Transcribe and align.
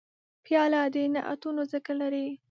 پیاله 0.45 0.81
د 0.93 0.95
نعتونو 1.13 1.61
ذکر 1.71 1.95
لري. 2.01 2.27